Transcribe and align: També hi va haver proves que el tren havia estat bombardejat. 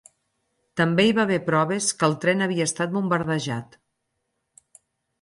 També 0.81 1.05
hi 1.07 1.11
va 1.17 1.25
haver 1.25 1.37
proves 1.51 1.91
que 2.01 2.09
el 2.09 2.17
tren 2.25 2.43
havia 2.49 2.69
estat 2.73 2.99
bombardejat. 2.99 3.81